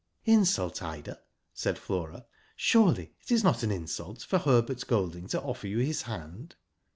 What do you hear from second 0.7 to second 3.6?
Ida," said Flora." Surely it is